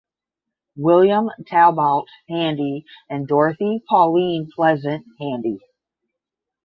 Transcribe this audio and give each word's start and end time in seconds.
William 0.75 1.29
Talbot 1.45 2.09
Handy 2.27 2.85
and 3.07 3.27
Dorothy 3.27 3.83
Pauline 3.87 4.49
Pleasant 4.55 5.05
Handy. 5.19 5.59